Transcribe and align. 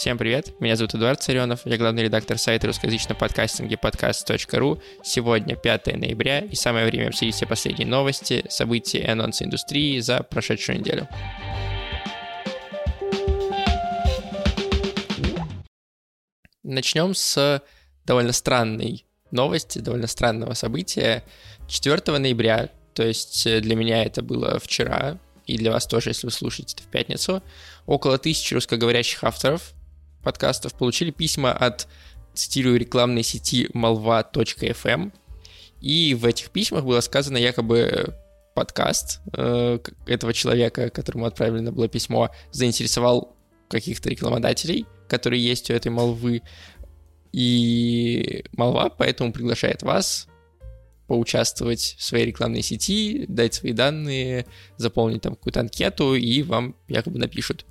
Всем 0.00 0.16
привет, 0.16 0.58
меня 0.60 0.76
зовут 0.76 0.94
Эдуард 0.94 1.22
Царенов, 1.22 1.60
я 1.66 1.76
главный 1.76 2.04
редактор 2.04 2.38
сайта 2.38 2.66
русскоязычного 2.66 3.18
подкастинга 3.18 3.76
подкаст.ру. 3.76 4.80
Сегодня 5.04 5.56
5 5.56 5.98
ноября, 5.98 6.38
и 6.38 6.54
самое 6.54 6.86
время 6.86 7.08
обсудить 7.08 7.34
все 7.34 7.44
последние 7.44 7.86
новости, 7.86 8.46
события 8.48 9.00
и 9.00 9.06
анонсы 9.06 9.44
индустрии 9.44 10.00
за 10.00 10.22
прошедшую 10.22 10.78
неделю. 10.80 11.06
Начнем 16.62 17.14
с 17.14 17.62
довольно 18.06 18.32
странной 18.32 19.04
новости, 19.30 19.80
довольно 19.80 20.06
странного 20.06 20.54
события. 20.54 21.24
4 21.68 22.16
ноября, 22.16 22.70
то 22.94 23.02
есть 23.02 23.44
для 23.44 23.76
меня 23.76 24.02
это 24.02 24.22
было 24.22 24.58
вчера, 24.60 25.18
и 25.44 25.58
для 25.58 25.70
вас 25.70 25.86
тоже, 25.86 26.08
если 26.08 26.26
вы 26.26 26.30
слушаете 26.30 26.76
это 26.78 26.84
в 26.84 26.86
пятницу, 26.86 27.42
около 27.84 28.16
тысячи 28.16 28.54
русскоговорящих 28.54 29.24
авторов 29.24 29.74
подкастов 30.22 30.74
получили 30.74 31.10
письма 31.10 31.52
от, 31.52 31.88
цитирую, 32.34 32.78
рекламной 32.78 33.22
сети 33.22 33.68
malva.fm, 33.74 35.12
и 35.80 36.14
в 36.14 36.24
этих 36.24 36.50
письмах 36.50 36.84
было 36.84 37.00
сказано 37.00 37.38
якобы 37.38 38.14
подкаст 38.54 39.20
э, 39.32 39.78
этого 40.06 40.32
человека, 40.32 40.90
которому 40.90 41.26
отправлено 41.26 41.72
было 41.72 41.88
письмо, 41.88 42.30
заинтересовал 42.52 43.36
каких-то 43.68 44.10
рекламодателей, 44.10 44.86
которые 45.08 45.42
есть 45.42 45.70
у 45.70 45.74
этой 45.74 45.88
молвы, 45.88 46.42
и 47.32 48.44
молва 48.52 48.90
поэтому 48.90 49.32
приглашает 49.32 49.82
вас 49.82 50.26
поучаствовать 51.06 51.96
в 51.98 52.02
своей 52.02 52.26
рекламной 52.26 52.62
сети, 52.62 53.24
дать 53.26 53.54
свои 53.54 53.72
данные, 53.72 54.46
заполнить 54.76 55.22
там 55.22 55.34
какую-то 55.34 55.60
анкету, 55.60 56.14
и 56.14 56.42
вам 56.42 56.76
якобы 56.86 57.18
напишут 57.18 57.66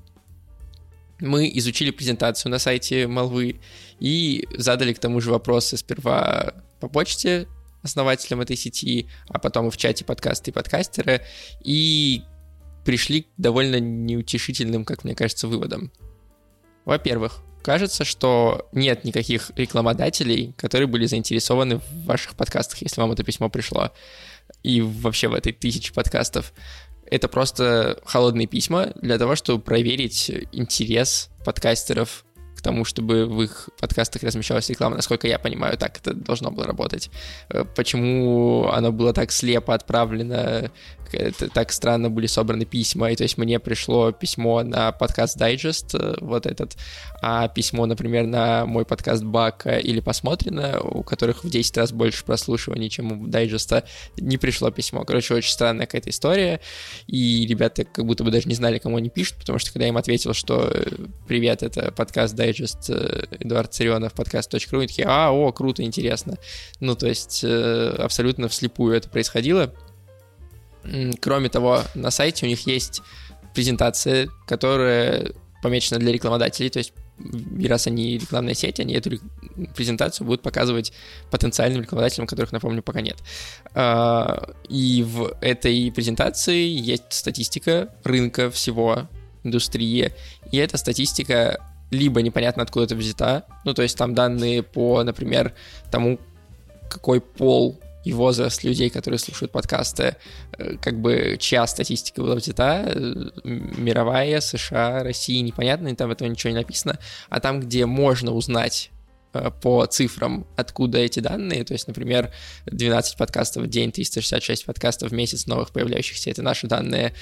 мы 1.20 1.50
изучили 1.56 1.92
презентацию 1.92 2.52
на 2.52 2.60
сайте 2.60 3.08
Молвы 3.08 3.60
и 4.00 4.48
задали 4.58 4.94
к 4.94 5.00
тому 5.00 5.22
же 5.22 5.32
вопросы 5.32 5.78
сперва 5.78 6.54
по 6.80 6.88
почте 6.88 7.48
основателям 7.82 8.42
этой 8.42 8.56
сети, 8.56 9.08
а 9.28 9.40
потом 9.40 9.68
и 9.68 9.72
в 9.72 9.78
чате 9.78 10.04
подкасты 10.06 10.52
и 10.52 10.54
подкастеры, 10.54 11.22
и 11.64 12.24
пришли 12.86 13.24
к 13.24 13.28
довольно 13.38 13.80
неутешительным, 13.80 14.86
как 14.86 15.04
мне 15.04 15.16
кажется, 15.16 15.48
выводам. 15.48 15.92
Во-первых, 16.86 17.42
кажется, 17.62 18.04
что 18.04 18.68
нет 18.72 19.04
никаких 19.04 19.52
рекламодателей, 19.56 20.54
которые 20.58 20.88
были 20.88 21.06
заинтересованы 21.06 21.78
в 21.78 22.06
ваших 22.06 22.36
подкастах, 22.36 22.82
если 22.82 23.00
вам 23.02 23.12
это 23.12 23.24
письмо 23.24 23.50
пришло, 23.50 23.92
и 24.64 24.82
вообще 24.82 25.28
в 25.28 25.34
этой 25.34 25.54
тысяче 25.54 25.94
подкастов. 25.94 26.54
Это 27.10 27.28
просто 27.28 28.00
холодные 28.06 28.48
письма 28.48 28.92
для 28.96 29.18
того, 29.18 29.36
чтобы 29.36 29.62
проверить 29.64 30.32
интерес 30.52 31.30
подкастеров 31.46 32.26
к 32.60 32.62
тому, 32.62 32.86
чтобы 32.86 33.26
в 33.26 33.42
их 33.42 33.70
подкастах 33.80 34.24
размещалась 34.24 34.70
реклама. 34.70 34.98
Насколько 34.98 35.28
я 35.28 35.40
понимаю, 35.40 35.78
так 35.78 35.98
это 35.98 36.14
должно 36.14 36.52
было 36.52 36.66
работать. 36.66 37.10
Э, 37.50 37.64
почему 37.76 38.68
оно 38.68 38.92
было 38.92 39.14
так 39.14 39.32
слепо 39.32 39.74
отправлено 39.74 40.70
так 41.54 41.72
странно 41.72 42.10
были 42.10 42.28
собраны 42.28 42.66
письма, 42.66 43.12
и 43.12 43.16
то 43.16 43.24
есть 43.24 43.38
мне 43.38 43.60
пришло 43.60 44.12
письмо 44.12 44.64
на 44.64 44.92
подкаст 44.92 45.38
Дайджест, 45.38 45.96
э, 45.96 46.16
вот 46.22 46.46
этот, 46.46 46.78
а 47.22 47.48
письмо, 47.48 47.86
например, 47.86 48.26
на 48.28 48.66
мой 48.66 48.86
подкаст 48.86 49.24
Бака 49.24 49.78
или 49.78 50.00
Посмотрено, 50.00 50.80
у 50.82 51.04
которых 51.04 51.44
в 51.44 51.50
10 51.50 51.78
раз 51.78 51.92
больше 51.92 52.24
прослушиваний, 52.24 52.90
чем 52.90 53.12
у 53.12 53.28
Дайджеста, 53.28 53.86
не 54.18 54.38
пришло 54.38 54.72
письмо. 54.72 55.04
Короче, 55.04 55.34
очень 55.34 55.52
странная 55.52 55.86
какая-то 55.86 56.10
история, 56.10 56.62
и 57.08 57.46
ребята 57.48 57.86
как 57.86 58.06
будто 58.06 58.24
бы 58.24 58.32
даже 58.32 58.48
не 58.48 58.56
знали, 58.56 58.80
кому 58.80 58.98
они 58.98 59.10
пишут, 59.10 59.38
потому 59.38 59.60
что 59.60 59.72
когда 59.72 59.86
я 59.86 59.90
им 59.90 59.98
ответил, 59.98 60.34
что 60.34 60.72
э, 60.74 60.86
«Привет, 61.28 61.64
это 61.64 61.92
подкаст 61.92 62.36
Дайджест 62.36 62.49
э, 62.90 63.26
Эдуард 63.40 63.74
Царионов, 63.74 64.14
подкаст.ру», 64.14 64.80
они 64.80 64.88
такие 64.88 65.08
«А, 65.08 65.32
о, 65.32 65.52
круто, 65.52 65.84
интересно». 65.84 66.38
Ну, 66.80 66.96
то 66.96 67.08
есть 67.08 67.44
абсолютно 67.44 68.48
вслепую 68.48 68.96
это 68.96 69.10
происходило, 69.10 69.74
Кроме 71.22 71.50
того, 71.50 71.84
на 71.94 72.10
сайте 72.12 72.46
у 72.46 72.50
них 72.50 72.66
есть 72.66 73.02
презентация, 73.54 74.30
которая 74.48 75.34
помечена 75.62 76.00
для 76.00 76.12
рекламодателей, 76.12 76.70
то 76.70 76.80
есть 76.80 76.94
и 77.60 77.68
раз 77.68 77.86
они 77.86 78.18
рекламная 78.18 78.54
сеть, 78.54 78.80
они 78.80 78.94
эту 78.94 79.20
презентацию 79.76 80.26
будут 80.26 80.42
показывать 80.42 80.94
потенциальным 81.32 81.82
рекламодателям, 81.82 82.28
которых, 82.28 82.54
напомню, 82.54 82.82
пока 82.82 83.02
нет. 83.02 83.18
А, 83.74 84.54
и 84.70 85.04
в 85.04 85.36
этой 85.42 85.92
презентации 85.92 86.66
есть 86.66 87.12
статистика 87.12 87.94
рынка 88.06 88.50
всего 88.50 89.10
индустрии, 89.44 90.14
и 90.54 90.58
эта 90.58 90.78
статистика 90.78 91.60
либо 91.92 92.22
непонятно 92.22 92.64
откуда 92.64 92.86
это 92.86 92.96
взята, 92.96 93.46
ну, 93.66 93.74
то 93.74 93.82
есть 93.82 93.98
там 93.98 94.14
данные 94.14 94.64
по, 94.64 95.04
например, 95.04 95.54
тому, 95.92 96.20
какой 96.90 97.22
пол 97.22 97.80
и 98.04 98.14
возраст 98.14 98.64
людей, 98.64 98.90
которые 98.90 99.20
слушают 99.20 99.52
подкасты, 99.52 100.16
э, 100.58 100.78
как 100.82 101.00
бы 101.00 101.38
чья 101.40 101.68
статистика 101.68 102.22
была 102.22 102.36
взята, 102.36 102.84
э, 102.86 103.30
мировая, 103.44 104.40
США, 104.40 105.04
Россия, 105.04 105.42
непонятно, 105.42 105.90
и 105.90 105.96
там 105.96 106.12
этого 106.12 106.28
ничего 106.28 106.52
не 106.52 106.58
написано, 106.58 106.98
а 107.30 107.40
там, 107.40 107.60
где 107.60 107.86
можно 107.86 108.32
узнать 108.32 108.92
э, 109.34 109.52
по 109.62 109.86
цифрам, 109.86 110.48
откуда 110.56 111.00
эти 111.00 111.20
данные, 111.20 111.64
то 111.64 111.74
есть, 111.74 111.88
например, 111.88 112.32
12 112.68 113.18
подкастов 113.18 113.64
в 113.64 113.68
день, 113.68 113.92
366 113.92 114.66
подкастов 114.66 115.12
в 115.12 115.14
месяц 115.14 115.46
новых 115.46 115.72
появляющихся, 115.72 116.30
это 116.32 116.42
наши 116.42 116.68
данные, 116.68 117.14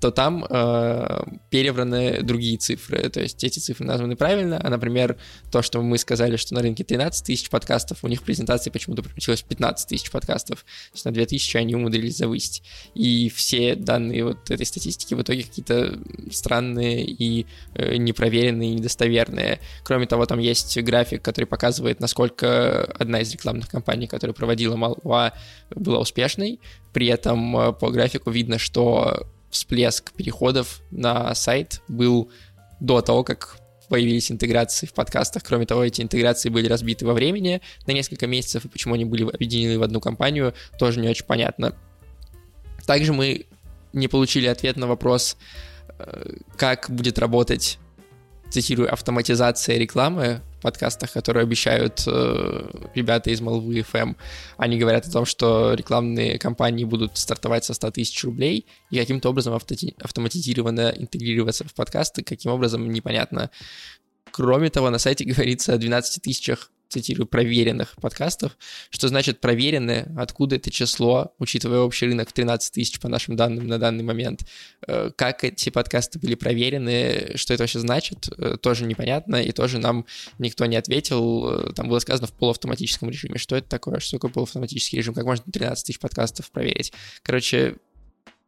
то 0.00 0.10
там 0.10 0.46
э, 0.48 1.22
перебраны 1.50 2.22
другие 2.22 2.56
цифры. 2.56 3.08
То 3.10 3.20
есть 3.20 3.44
эти 3.44 3.58
цифры 3.58 3.84
названы 3.84 4.16
правильно, 4.16 4.58
а, 4.62 4.70
например, 4.70 5.18
то, 5.52 5.60
что 5.60 5.82
мы 5.82 5.98
сказали, 5.98 6.36
что 6.36 6.54
на 6.54 6.62
рынке 6.62 6.84
13 6.84 7.24
тысяч 7.24 7.50
подкастов, 7.50 8.02
у 8.02 8.08
них 8.08 8.20
в 8.20 8.24
презентации 8.24 8.70
почему-то 8.70 9.02
превратилось 9.02 9.42
15 9.42 9.88
тысяч 9.88 10.10
подкастов. 10.10 10.60
То 10.60 10.94
есть 10.94 11.04
на 11.04 11.12
2000 11.12 11.56
они 11.58 11.74
умудрились 11.74 12.16
завысить. 12.16 12.62
И 12.94 13.28
все 13.28 13.74
данные 13.74 14.24
вот 14.24 14.50
этой 14.50 14.64
статистики 14.64 15.12
в 15.12 15.20
итоге 15.20 15.42
какие-то 15.42 15.98
странные 16.32 17.04
и 17.04 17.46
э, 17.74 17.96
непроверенные, 17.96 18.70
и 18.70 18.74
недостоверные. 18.74 19.60
Кроме 19.84 20.06
того, 20.06 20.24
там 20.24 20.38
есть 20.38 20.78
график, 20.82 21.20
который 21.20 21.44
показывает, 21.44 22.00
насколько 22.00 22.84
одна 22.98 23.20
из 23.20 23.30
рекламных 23.32 23.68
кампаний, 23.68 24.06
которую 24.06 24.34
проводила 24.34 24.76
Малва, 24.76 25.34
была 25.74 25.98
успешной. 25.98 26.58
При 26.94 27.06
этом 27.08 27.54
э, 27.54 27.72
по 27.74 27.90
графику 27.90 28.30
видно, 28.30 28.58
что 28.58 29.26
всплеск 29.50 30.12
переходов 30.12 30.80
на 30.90 31.34
сайт 31.34 31.82
был 31.88 32.30
до 32.80 33.00
того, 33.02 33.24
как 33.24 33.58
появились 33.88 34.30
интеграции 34.30 34.86
в 34.86 34.94
подкастах. 34.94 35.42
Кроме 35.42 35.66
того, 35.66 35.84
эти 35.84 36.00
интеграции 36.00 36.48
были 36.48 36.68
разбиты 36.68 37.04
во 37.04 37.12
времени 37.12 37.60
на 37.86 37.92
несколько 37.92 38.26
месяцев, 38.26 38.64
и 38.64 38.68
почему 38.68 38.94
они 38.94 39.04
были 39.04 39.28
объединены 39.28 39.78
в 39.78 39.82
одну 39.82 40.00
компанию, 40.00 40.54
тоже 40.78 41.00
не 41.00 41.08
очень 41.08 41.26
понятно. 41.26 41.76
Также 42.86 43.12
мы 43.12 43.46
не 43.92 44.06
получили 44.06 44.46
ответ 44.46 44.76
на 44.76 44.86
вопрос, 44.86 45.36
э, 45.98 46.36
как 46.56 46.86
будет 46.88 47.18
работать, 47.18 47.78
цитирую, 48.50 48.92
автоматизация 48.92 49.78
рекламы 49.78 50.42
подкастах, 50.60 51.12
которые 51.12 51.42
обещают 51.44 52.02
э, 52.06 52.70
ребята 52.94 53.30
из 53.30 53.40
Молвы 53.40 53.78
FM. 53.80 54.16
Они 54.58 54.78
говорят 54.78 55.06
о 55.06 55.10
том, 55.10 55.24
что 55.24 55.74
рекламные 55.74 56.38
кампании 56.38 56.84
будут 56.84 57.16
стартовать 57.16 57.64
со 57.64 57.74
100 57.74 57.92
тысяч 57.92 58.22
рублей 58.24 58.66
и 58.90 58.98
каким-то 58.98 59.30
образом 59.30 59.54
авто- 59.54 59.74
автоматизированно 60.02 60.92
интегрироваться 60.96 61.64
в 61.64 61.74
подкасты, 61.74 62.22
каким 62.22 62.52
образом 62.52 62.90
непонятно. 62.90 63.50
Кроме 64.30 64.70
того, 64.70 64.90
на 64.90 64.98
сайте 64.98 65.24
говорится 65.32 65.74
о 65.74 65.78
12 65.78 66.22
тысячах 66.22 66.70
цитирую, 66.90 67.26
проверенных 67.26 67.94
подкастов. 68.00 68.58
Что 68.90 69.08
значит 69.08 69.40
проверенные? 69.40 70.12
Откуда 70.18 70.56
это 70.56 70.70
число, 70.70 71.34
учитывая 71.38 71.80
общий 71.80 72.06
рынок 72.06 72.32
13 72.32 72.74
тысяч 72.74 73.00
по 73.00 73.08
нашим 73.08 73.36
данным 73.36 73.66
на 73.66 73.78
данный 73.78 74.02
момент? 74.04 74.44
Э, 74.86 75.10
как 75.16 75.44
эти 75.44 75.70
подкасты 75.70 76.18
были 76.18 76.34
проверены? 76.34 77.32
Что 77.36 77.54
это 77.54 77.62
вообще 77.62 77.78
значит? 77.78 78.28
Э, 78.36 78.56
тоже 78.60 78.84
непонятно, 78.84 79.36
и 79.36 79.52
тоже 79.52 79.78
нам 79.78 80.04
никто 80.38 80.66
не 80.66 80.76
ответил. 80.76 81.68
Э, 81.68 81.72
там 81.72 81.88
было 81.88 82.00
сказано 82.00 82.26
в 82.26 82.32
полуавтоматическом 82.32 83.08
режиме. 83.08 83.38
Что 83.38 83.56
это 83.56 83.68
такое? 83.68 84.00
Что 84.00 84.16
такое 84.16 84.32
полуавтоматический 84.32 84.98
режим? 84.98 85.14
Как 85.14 85.24
можно 85.24 85.50
13 85.50 85.86
тысяч 85.86 85.98
подкастов 86.00 86.50
проверить? 86.50 86.92
Короче, 87.22 87.76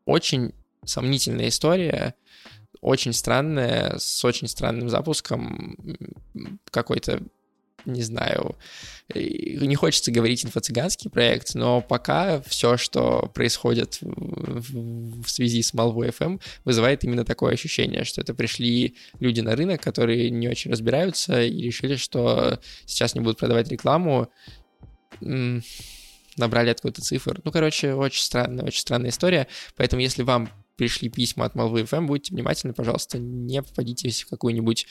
очень 0.04 0.52
сомнительная 0.84 1.48
история 1.48 2.16
очень 2.82 3.12
странная, 3.12 3.96
с 3.98 4.24
очень 4.24 4.48
странным 4.48 4.88
запуском, 4.88 5.76
какой-то 6.70 7.22
не 7.84 8.02
знаю, 8.02 8.56
не 9.14 9.74
хочется 9.74 10.10
говорить 10.10 10.44
инфо-цыганский 10.44 11.10
проект, 11.10 11.54
но 11.54 11.80
пока 11.80 12.40
все, 12.42 12.76
что 12.76 13.30
происходит 13.34 13.98
в, 14.00 15.28
связи 15.28 15.62
с 15.62 15.74
Malvo 15.74 16.14
FM, 16.16 16.40
вызывает 16.64 17.04
именно 17.04 17.24
такое 17.24 17.54
ощущение, 17.54 18.04
что 18.04 18.20
это 18.20 18.34
пришли 18.34 18.96
люди 19.20 19.40
на 19.40 19.56
рынок, 19.56 19.80
которые 19.82 20.30
не 20.30 20.48
очень 20.48 20.70
разбираются 20.70 21.42
и 21.42 21.62
решили, 21.62 21.96
что 21.96 22.58
сейчас 22.86 23.14
не 23.14 23.20
будут 23.20 23.38
продавать 23.38 23.68
рекламу, 23.68 24.28
набрали 25.20 26.70
откуда-то 26.70 27.02
цифр. 27.02 27.40
Ну, 27.44 27.52
короче, 27.52 27.94
очень 27.94 28.22
странная, 28.22 28.64
очень 28.64 28.80
странная 28.80 29.10
история. 29.10 29.48
Поэтому, 29.76 30.02
если 30.02 30.22
вам 30.22 30.48
пришли 30.76 31.08
письма 31.08 31.44
от 31.44 31.54
Malvo 31.54 31.82
FM, 31.84 32.06
будьте 32.06 32.34
внимательны, 32.34 32.72
пожалуйста, 32.72 33.18
не 33.18 33.62
попадите 33.62 34.10
в 34.10 34.28
какую-нибудь 34.28 34.86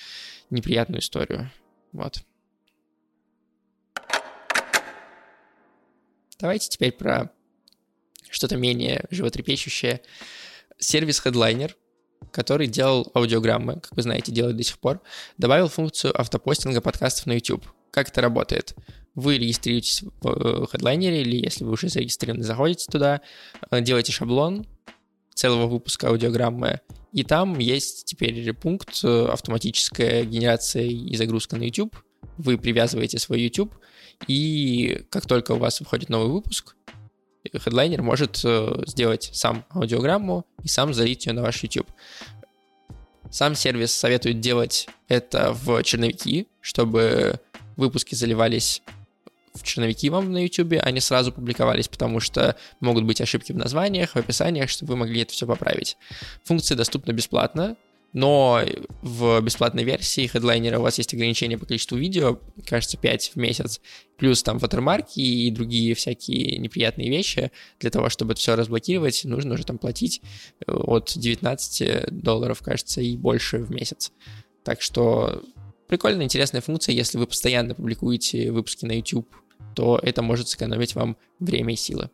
неприятную 0.50 1.02
историю. 1.02 1.52
Вот. 1.92 2.24
Давайте 6.42 6.70
теперь 6.70 6.92
про 6.92 7.32
что-то 8.32 8.58
менее 8.58 9.06
животрепещущее. 9.12 10.02
Сервис 10.80 11.22
Headliner, 11.24 11.72
который 12.32 12.66
делал 12.66 13.12
аудиограммы, 13.14 13.80
как 13.80 13.96
вы 13.96 14.02
знаете, 14.02 14.32
делает 14.32 14.58
до 14.58 14.64
сих 14.64 14.80
пор, 14.80 15.02
добавил 15.38 15.68
функцию 15.68 16.20
автопостинга 16.20 16.82
подкастов 16.82 17.28
на 17.28 17.34
YouTube. 17.34 17.64
Как 17.92 18.10
это 18.10 18.22
работает? 18.22 18.74
Вы 19.14 19.38
регистрируетесь 19.38 20.02
в 20.02 20.28
э, 20.28 20.66
Headliner, 20.74 21.22
или 21.22 21.36
если 21.36 21.64
вы 21.64 21.74
уже 21.74 21.90
зарегистрированы, 21.90 22.44
заходите 22.44 22.88
туда, 22.92 23.22
э, 23.70 23.82
делаете 23.82 24.12
шаблон 24.12 24.66
целого 25.36 25.68
выпуска 25.68 26.08
аудиограммы, 26.08 26.80
и 27.14 27.24
там 27.24 27.60
есть 27.60 28.06
теперь 28.06 28.52
пункт 28.54 29.02
э, 29.04 29.26
автоматическая 29.28 30.24
генерация 30.24 30.86
и 30.86 31.16
загрузка 31.16 31.56
на 31.58 31.64
YouTube. 31.64 31.96
Вы 32.38 32.58
привязываете 32.58 33.20
свой 33.20 33.42
YouTube, 33.42 33.76
и 34.28 35.04
как 35.10 35.26
только 35.26 35.54
у 35.54 35.58
вас 35.58 35.80
выходит 35.80 36.10
новый 36.10 36.32
выпуск, 36.32 36.76
хедлайнер 37.58 38.02
может 38.02 38.42
э, 38.44 38.84
сделать 38.88 39.30
сам 39.34 39.66
аудиограмму 39.70 40.46
и 40.64 40.68
сам 40.68 40.94
залить 40.94 41.26
ее 41.26 41.34
на 41.34 41.42
ваш 41.42 41.64
YouTube. 41.64 41.88
Сам 43.30 43.56
сервис 43.56 43.94
советует 43.94 44.40
делать 44.40 44.88
это 45.08 45.54
в 45.54 45.82
черновики, 45.84 46.48
чтобы 46.60 47.40
выпуски 47.78 48.14
заливались 48.16 48.82
в 49.54 49.64
черновики 49.64 50.10
вам 50.10 50.32
на 50.32 50.44
YouTube, 50.44 50.76
а 50.82 50.92
не 50.92 51.00
сразу 51.00 51.32
публиковались, 51.32 51.88
потому 51.88 52.20
что 52.20 52.56
могут 52.80 53.04
быть 53.04 53.22
ошибки 53.22 53.52
в 53.52 53.58
названиях, 53.58 54.12
в 54.12 54.18
описаниях, 54.18 54.70
чтобы 54.70 54.94
вы 54.94 54.98
могли 54.98 55.22
это 55.22 55.34
все 55.34 55.46
поправить. 55.46 55.98
Функция 56.44 56.76
доступна 56.78 57.12
бесплатно, 57.12 57.76
но 58.14 58.62
в 59.02 59.40
бесплатной 59.42 59.84
версии 59.84 60.28
хедлайнера 60.28 60.80
у 60.80 60.82
вас 60.82 60.98
есть 60.98 61.14
ограничение 61.14 61.58
по 61.58 61.66
количеству 61.66 61.98
видео, 61.98 62.40
кажется, 62.66 62.98
5 62.98 63.32
в 63.36 63.36
месяц, 63.38 63.80
плюс 64.18 64.44
там 64.44 64.58
ватермарки 64.58 65.20
и 65.20 65.50
другие 65.50 65.96
всякие 65.96 66.58
неприятные 66.58 67.10
вещи. 67.10 67.52
Для 67.80 67.90
того, 67.90 68.10
чтобы 68.10 68.34
это 68.34 68.42
все 68.42 68.56
разблокировать, 68.56 69.24
нужно 69.24 69.54
уже 69.54 69.66
там 69.66 69.78
платить 69.78 70.22
э, 70.68 70.72
от 70.72 71.14
19 71.16 72.22
долларов, 72.22 72.62
кажется, 72.62 73.02
и 73.02 73.16
больше 73.16 73.60
в 73.60 73.72
месяц. 73.72 74.12
Так 74.64 74.82
что 74.82 75.42
прикольная, 75.88 76.26
интересная 76.26 76.62
функция. 76.62 76.94
Если 76.94 77.18
вы 77.18 77.28
постоянно 77.28 77.76
публикуете 77.76 78.52
выпуски 78.52 78.86
на 78.86 78.94
YouTube, 78.94 79.28
то 79.74 80.00
это 80.04 80.22
может 80.22 80.50
сэкономить 80.50 80.96
вам 80.96 81.16
время 81.40 81.74
и 81.74 81.78
силы. 81.78 82.10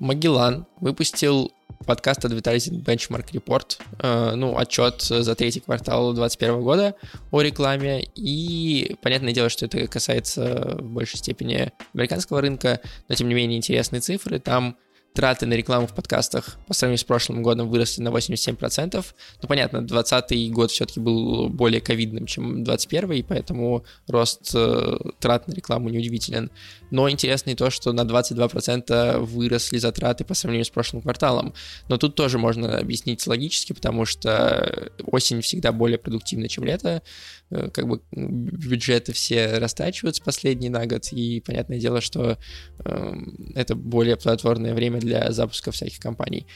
Магеллан 0.00 0.66
выпустил 0.80 1.52
подкаст 1.86 2.24
Advertising 2.24 2.82
Benchmark 2.84 3.30
Report, 3.32 4.36
ну, 4.36 4.56
отчет 4.56 5.02
за 5.02 5.34
третий 5.34 5.60
квартал 5.60 6.12
2021 6.12 6.62
года 6.62 6.94
о 7.30 7.40
рекламе, 7.40 8.02
и 8.14 8.96
понятное 9.02 9.32
дело, 9.32 9.48
что 9.48 9.66
это 9.66 9.86
касается 9.86 10.76
в 10.78 10.84
большей 10.84 11.18
степени 11.18 11.72
американского 11.94 12.40
рынка, 12.40 12.80
но 13.08 13.14
тем 13.14 13.28
не 13.28 13.34
менее 13.34 13.58
интересные 13.58 14.00
цифры, 14.00 14.38
там 14.38 14.76
траты 15.14 15.46
на 15.46 15.54
рекламу 15.54 15.86
в 15.86 15.94
подкастах 15.94 16.58
по 16.66 16.74
сравнению 16.74 16.98
с 16.98 17.04
прошлым 17.04 17.42
годом 17.42 17.68
выросли 17.68 18.02
на 18.02 18.10
87%. 18.10 19.04
Ну, 19.42 19.48
понятно, 19.48 19.80
2020 19.80 20.52
год 20.52 20.70
все-таки 20.70 21.00
был 21.00 21.48
более 21.48 21.80
ковидным, 21.80 22.26
чем 22.26 22.64
2021, 22.64 23.12
и 23.12 23.22
поэтому 23.22 23.84
рост 24.06 24.52
э, 24.54 24.96
трат 25.18 25.48
на 25.48 25.52
рекламу 25.52 25.88
неудивителен. 25.88 26.50
Но 26.90 27.10
интересно 27.10 27.50
и 27.50 27.54
то, 27.54 27.70
что 27.70 27.92
на 27.92 28.02
22% 28.02 29.18
выросли 29.18 29.78
затраты 29.78 30.24
по 30.24 30.34
сравнению 30.34 30.64
с 30.64 30.70
прошлым 30.70 31.02
кварталом. 31.02 31.54
Но 31.88 31.96
тут 31.96 32.14
тоже 32.14 32.38
можно 32.38 32.78
объяснить 32.78 33.26
логически, 33.26 33.72
потому 33.72 34.04
что 34.04 34.90
осень 35.04 35.40
всегда 35.40 35.72
более 35.72 35.98
продуктивна, 35.98 36.48
чем 36.48 36.64
лето. 36.64 37.02
Э, 37.50 37.68
как 37.72 37.88
бы 37.88 38.00
бюджеты 38.12 39.12
все 39.12 39.58
растачиваются 39.58 40.22
последний 40.22 40.68
на 40.68 40.86
год, 40.86 41.12
и 41.12 41.40
понятное 41.40 41.80
дело, 41.80 42.00
что 42.00 42.38
э, 42.84 43.14
это 43.54 43.74
более 43.74 44.16
плодотворное 44.16 44.74
время 44.74 44.99
для 45.00 45.32
запуска 45.32 45.72
всяких 45.72 45.98
компаний. 45.98 46.46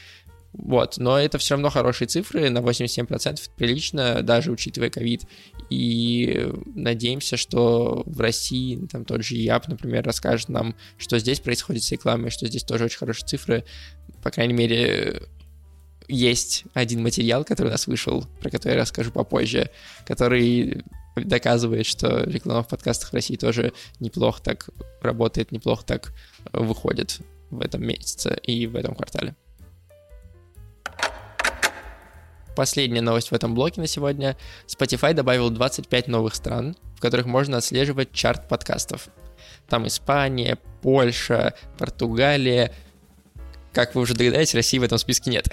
Вот, 0.57 0.97
но 0.97 1.19
это 1.19 1.37
все 1.37 1.55
равно 1.55 1.69
хорошие 1.69 2.07
цифры, 2.07 2.49
на 2.49 2.59
87% 2.59 3.49
прилично, 3.57 4.21
даже 4.21 4.51
учитывая 4.51 4.89
ковид. 4.89 5.23
И 5.69 6.49
надеемся, 6.73 7.35
что 7.35 8.03
в 8.05 8.21
России 8.21 8.79
там 8.89 9.03
тот 9.03 9.23
же 9.23 9.35
ЯП, 9.35 9.67
например, 9.67 10.05
расскажет 10.05 10.47
нам, 10.47 10.75
что 10.97 11.19
здесь 11.19 11.41
происходит 11.41 11.83
с 11.83 11.91
рекламой, 11.91 12.29
что 12.29 12.47
здесь 12.47 12.63
тоже 12.63 12.85
очень 12.85 12.99
хорошие 12.99 13.27
цифры. 13.27 13.65
По 14.23 14.31
крайней 14.31 14.53
мере, 14.53 15.23
есть 16.07 16.63
один 16.73 17.03
материал, 17.03 17.43
который 17.43 17.67
у 17.67 17.71
нас 17.71 17.87
вышел, 17.87 18.25
про 18.39 18.49
который 18.49 18.73
я 18.73 18.81
расскажу 18.81 19.11
попозже, 19.11 19.69
который 20.05 20.83
доказывает, 21.17 21.85
что 21.85 22.23
реклама 22.23 22.63
в 22.63 22.69
подкастах 22.69 23.09
в 23.09 23.13
России 23.13 23.35
тоже 23.35 23.73
неплохо 23.99 24.41
так 24.41 24.69
работает, 25.01 25.51
неплохо 25.51 25.85
так 25.85 26.13
выходит 26.53 27.19
в 27.49 27.61
этом 27.61 27.85
месяце 27.85 28.37
и 28.43 28.67
в 28.67 28.75
этом 28.75 28.95
квартале. 28.95 29.35
Последняя 32.55 33.01
новость 33.01 33.31
в 33.31 33.33
этом 33.33 33.53
блоке 33.53 33.81
на 33.81 33.87
сегодня. 33.87 34.37
Spotify 34.65 35.13
добавил 35.13 35.49
25 35.49 36.07
новых 36.07 36.35
стран, 36.35 36.77
в 36.95 37.01
которых 37.01 37.25
можно 37.25 37.57
отслеживать 37.57 38.13
чарт 38.13 38.47
подкастов. 38.47 39.09
Там 39.67 39.87
Испания, 39.87 40.57
Польша, 40.81 41.53
Португалия, 41.77 42.73
как 43.73 43.93
вы 43.93 44.01
уже 44.01 44.13
догадаетесь, 44.13 44.55
России 44.55 44.79
в 44.79 44.83
этом 44.83 44.97
списке 44.97 45.29
нет. 45.29 45.49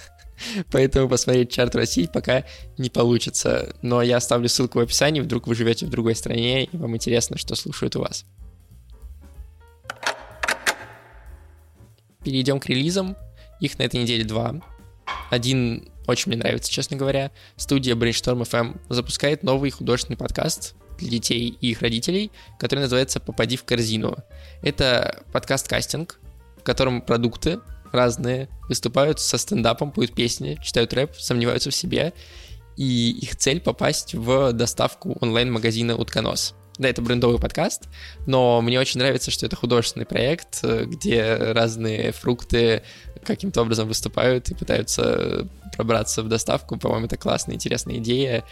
Поэтому 0.72 1.08
посмотреть 1.08 1.52
чарт 1.52 1.76
России 1.76 2.10
пока 2.12 2.44
не 2.78 2.90
получится. 2.90 3.74
Но 3.80 4.02
я 4.02 4.16
оставлю 4.16 4.48
ссылку 4.48 4.80
в 4.80 4.82
описании, 4.82 5.20
вдруг 5.20 5.46
вы 5.46 5.54
живете 5.54 5.86
в 5.86 5.90
другой 5.90 6.16
стране, 6.16 6.64
и 6.64 6.76
вам 6.76 6.96
интересно, 6.96 7.38
что 7.38 7.54
слушают 7.54 7.94
у 7.94 8.00
вас. 8.00 8.24
Перейдем 12.24 12.58
к 12.58 12.66
релизам. 12.66 13.16
Их 13.60 13.78
на 13.78 13.82
этой 13.84 14.00
неделе 14.00 14.24
два. 14.24 14.54
Один 15.30 15.88
очень 16.06 16.32
мне 16.32 16.38
нравится, 16.38 16.70
честно 16.70 16.96
говоря. 16.96 17.30
Студия 17.56 17.94
Brainstorm 17.94 18.42
FM 18.42 18.80
запускает 18.88 19.42
новый 19.42 19.70
художественный 19.70 20.16
подкаст 20.16 20.74
для 20.98 21.10
детей 21.10 21.56
и 21.60 21.70
их 21.70 21.82
родителей, 21.82 22.30
который 22.58 22.80
называется 22.80 23.20
«Попади 23.20 23.56
в 23.56 23.64
корзину». 23.64 24.16
Это 24.62 25.22
подкаст-кастинг, 25.32 26.20
в 26.58 26.62
котором 26.62 27.02
продукты 27.02 27.60
разные 27.92 28.48
выступают 28.68 29.20
со 29.20 29.38
стендапом, 29.38 29.92
поют 29.92 30.14
песни, 30.14 30.58
читают 30.62 30.92
рэп, 30.92 31.14
сомневаются 31.16 31.70
в 31.70 31.74
себе, 31.74 32.12
и 32.76 33.10
их 33.10 33.36
цель 33.36 33.60
попасть 33.60 34.14
в 34.14 34.52
доставку 34.52 35.16
онлайн-магазина 35.20 35.96
«Утконос». 35.96 36.54
Да, 36.78 36.88
это 36.88 37.02
брендовый 37.02 37.38
подкаст, 37.38 37.84
но 38.26 38.60
мне 38.60 38.80
очень 38.80 38.98
нравится, 38.98 39.30
что 39.30 39.46
это 39.46 39.54
художественный 39.54 40.06
проект, 40.06 40.64
где 40.64 41.34
разные 41.52 42.10
фрукты 42.10 42.82
каким-то 43.24 43.62
образом 43.62 43.86
выступают 43.86 44.50
и 44.50 44.54
пытаются 44.54 45.46
пробраться 45.76 46.22
в 46.22 46.28
доставку. 46.28 46.76
По-моему, 46.76 47.06
это 47.06 47.16
классная, 47.16 47.54
интересная 47.54 47.98
идея. 47.98 48.44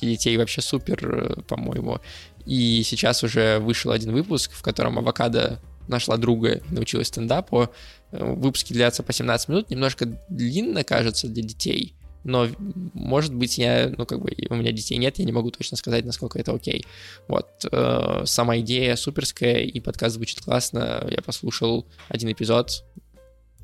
Для 0.00 0.10
детей 0.10 0.36
вообще 0.36 0.60
супер, 0.60 1.42
по-моему. 1.48 2.00
И 2.46 2.82
сейчас 2.84 3.24
уже 3.24 3.58
вышел 3.58 3.90
один 3.90 4.12
выпуск, 4.12 4.52
в 4.52 4.62
котором 4.62 4.98
авокадо 4.98 5.60
нашла 5.88 6.16
друга 6.16 6.52
и 6.52 6.74
научилась 6.74 7.08
стендапу. 7.08 7.68
Э, 8.10 8.34
выпуски 8.34 8.72
длятся 8.72 9.02
по 9.02 9.12
17 9.12 9.48
минут, 9.48 9.70
немножко 9.70 10.06
длинно 10.28 10.84
кажется 10.84 11.28
для 11.28 11.42
детей, 11.42 11.94
но, 12.24 12.48
может 12.94 13.34
быть, 13.34 13.58
я, 13.58 13.92
ну, 13.96 14.06
как 14.06 14.20
бы, 14.20 14.34
у 14.48 14.54
меня 14.54 14.72
детей 14.72 14.96
нет, 14.96 15.18
я 15.18 15.24
не 15.24 15.32
могу 15.32 15.50
точно 15.50 15.76
сказать, 15.76 16.04
насколько 16.04 16.38
это 16.38 16.52
окей. 16.52 16.84
Вот, 17.28 17.48
э, 17.70 18.22
сама 18.24 18.58
идея 18.58 18.96
суперская, 18.96 19.60
и 19.60 19.78
подкаст 19.80 20.14
звучит 20.14 20.40
классно, 20.40 21.06
я 21.10 21.20
послушал 21.22 21.86
один 22.08 22.32
эпизод 22.32 22.82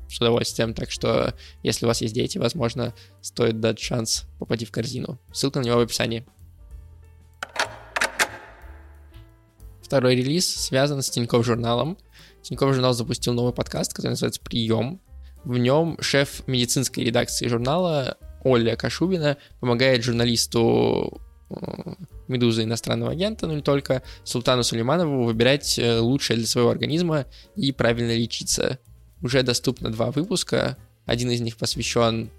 с 0.07 0.17
удовольствием, 0.17 0.73
так 0.73 0.91
что, 0.91 1.33
если 1.63 1.85
у 1.85 1.87
вас 1.87 2.01
есть 2.01 2.13
дети, 2.13 2.37
возможно, 2.37 2.93
стоит 3.21 3.59
дать 3.59 3.79
шанс 3.79 4.25
попади 4.39 4.65
в 4.65 4.71
корзину. 4.71 5.19
Ссылка 5.33 5.59
на 5.59 5.65
него 5.65 5.77
в 5.77 5.81
описании. 5.81 6.25
Второй 9.81 10.15
релиз 10.15 10.47
связан 10.47 11.01
с 11.01 11.09
Тинькофф 11.09 11.45
журналом. 11.45 11.97
Тинькофф 12.43 12.73
журнал 12.73 12.93
запустил 12.93 13.33
новый 13.33 13.53
подкаст, 13.53 13.93
который 13.93 14.11
называется 14.11 14.41
«Прием». 14.41 15.01
В 15.43 15.57
нем 15.57 15.97
шеф 15.99 16.47
медицинской 16.47 17.03
редакции 17.03 17.47
журнала 17.47 18.17
Оля 18.43 18.75
Кашубина 18.75 19.37
помогает 19.59 20.03
журналисту 20.03 21.21
э, 21.49 21.55
«Медузы» 22.27 22.63
иностранного 22.63 23.11
агента, 23.11 23.47
но 23.47 23.53
не 23.53 23.61
только, 23.61 24.03
Султану 24.23 24.63
Сулейманову 24.63 25.25
выбирать 25.25 25.77
э, 25.77 25.99
лучшее 25.99 26.37
для 26.37 26.47
своего 26.47 26.69
организма 26.69 27.25
и 27.55 27.71
правильно 27.71 28.15
лечиться. 28.15 28.79
Уже 29.21 29.43
доступно 29.43 29.91
два 29.91 30.11
выпуска. 30.11 30.77
Один 31.05 31.29
из 31.31 31.41
них 31.41 31.57
посвящен 31.57 32.31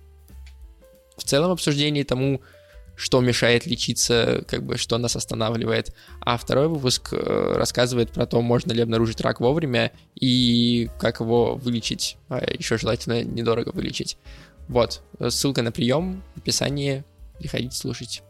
в 1.16 1.24
целом 1.24 1.52
обсуждению 1.52 2.04
тому, 2.04 2.40
что 2.96 3.20
мешает 3.20 3.66
лечиться, 3.66 4.44
как 4.46 4.64
бы 4.64 4.76
что 4.76 4.98
нас 4.98 5.16
останавливает. 5.16 5.94
А 6.20 6.36
второй 6.36 6.68
выпуск 6.68 7.12
э, 7.12 7.54
рассказывает 7.56 8.10
про 8.10 8.26
то, 8.26 8.40
можно 8.42 8.72
ли 8.72 8.82
обнаружить 8.82 9.20
рак 9.20 9.40
вовремя 9.40 9.92
и 10.14 10.90
как 10.98 11.20
его 11.20 11.56
вылечить, 11.56 12.16
а 12.28 12.42
еще 12.52 12.78
желательно 12.78 13.22
недорого 13.22 13.70
вылечить. 13.72 14.18
Вот, 14.68 15.02
ссылка 15.28 15.62
на 15.62 15.72
прием 15.72 16.22
в 16.34 16.38
описании, 16.38 17.04
приходите 17.38 17.76
слушать. 17.76 18.22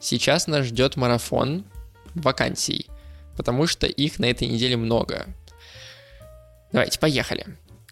Сейчас 0.00 0.46
нас 0.46 0.66
ждет 0.66 0.96
марафон 0.96 1.64
вакансий, 2.14 2.86
потому 3.36 3.66
что 3.66 3.86
их 3.86 4.18
на 4.18 4.26
этой 4.26 4.48
неделе 4.48 4.76
много. 4.76 5.26
Давайте, 6.72 6.98
поехали. 6.98 7.46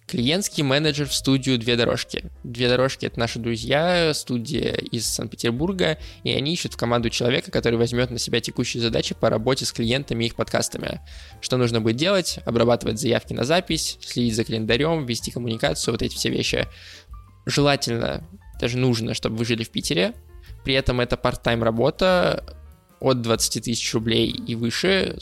Клиентский 0.06 0.62
менеджер 0.62 1.08
в 1.08 1.14
студию 1.14 1.58
«Две 1.58 1.75
дорожки». 1.75 2.30
«Две 2.44 2.68
дорожки»— 2.68 3.06
это 3.06 3.18
наши 3.18 3.40
друзья, 3.40 4.14
студия 4.14 4.75
из 4.75 5.04
Санкт-Петербурга, 5.04 5.98
и 6.22 6.30
они 6.30 6.52
ищут 6.52 6.75
в 6.75 6.76
команду 6.76 7.10
человека, 7.10 7.50
который 7.50 7.76
возьмет 7.76 8.12
на 8.12 8.18
себя 8.18 8.40
текущие 8.40 8.80
задачи 8.80 9.16
по 9.16 9.30
работе 9.30 9.64
с 9.64 9.72
клиентами 9.72 10.22
и 10.22 10.26
их 10.28 10.36
подкастами. 10.36 11.00
Что 11.40 11.56
нужно 11.56 11.80
будет 11.80 11.96
делать? 11.96 12.38
Обрабатывать 12.44 13.00
заявки 13.00 13.32
на 13.32 13.42
запись, 13.42 13.98
следить 14.00 14.36
за 14.36 14.44
календарем, 14.44 15.06
вести 15.06 15.32
коммуникацию, 15.32 15.92
вот 15.92 16.02
эти 16.02 16.14
все 16.14 16.30
вещи. 16.30 16.68
Желательно, 17.44 18.22
даже 18.60 18.78
нужно, 18.78 19.12
чтобы 19.12 19.36
вы 19.36 19.44
жили 19.44 19.64
в 19.64 19.70
Питере, 19.70 20.14
при 20.64 20.75
этом 20.75 21.00
это 21.00 21.16
part-time 21.16 21.64
работа, 21.64 22.44
от 23.00 23.21
20 23.21 23.65
тысяч 23.65 23.93
рублей 23.95 24.29
и 24.31 24.55
выше. 24.55 25.19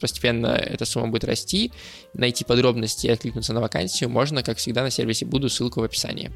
Постепенно 0.00 0.48
эта 0.48 0.84
сумма 0.84 1.08
будет 1.08 1.24
расти. 1.24 1.72
Найти 2.14 2.44
подробности 2.44 3.06
и 3.06 3.10
откликнуться 3.10 3.52
на 3.52 3.60
вакансию 3.60 4.10
можно, 4.10 4.42
как 4.42 4.58
всегда, 4.58 4.82
на 4.82 4.90
сервисе 4.90 5.26
Буду, 5.26 5.48
ссылка 5.48 5.80
в 5.80 5.82
описании. 5.82 6.32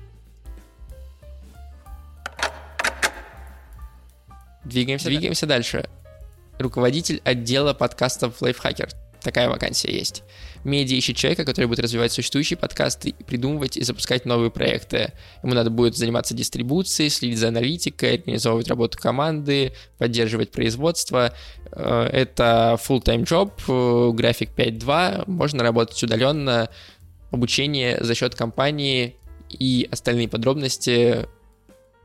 Двигаемся, 4.65 5.07
Двигаемся 5.07 5.47
дальше. 5.47 5.89
Руководитель 6.59 7.21
отдела 7.25 7.73
подкастов 7.73 8.43
Lifehacker. 8.43 8.91
Такая 9.21 9.49
вакансия 9.49 9.93
есть. 9.93 10.23
Медиа 10.65 10.97
ищет 10.97 11.17
человека, 11.17 11.45
который 11.45 11.67
будет 11.67 11.81
развивать 11.81 12.13
существующие 12.13 12.57
подкасты, 12.57 13.15
придумывать 13.27 13.77
и 13.77 13.83
запускать 13.83 14.27
новые 14.27 14.51
проекты. 14.51 15.13
Ему 15.43 15.55
надо 15.55 15.71
будет 15.71 15.97
заниматься 15.97 16.35
дистрибуцией, 16.35 17.11
следить 17.11 17.39
за 17.39 17.49
аналитикой, 17.49 18.17
организовывать 18.17 18.69
работу 18.69 18.99
команды, 18.99 19.73
поддерживать 19.99 20.51
производство. 20.51 21.33
Э, 21.73 22.09
это 22.13 22.79
full-time 22.87 23.25
job, 23.25 23.53
э, 23.69 24.13
график 24.15 24.51
5.2, 24.57 25.25
можно 25.27 25.63
работать 25.63 26.03
удаленно, 26.03 26.69
обучение 27.31 28.03
за 28.03 28.15
счет 28.15 28.35
компании 28.35 29.17
и 29.49 29.89
остальные 29.91 30.29
подробности 30.29 31.27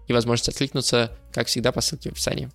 и 0.08 0.14
возможность 0.14 0.50
откликнуться, 0.50 1.12
как 1.34 1.48
всегда, 1.48 1.72
по 1.72 1.82
ссылке 1.82 2.10
в 2.10 2.14
описании. 2.14 2.50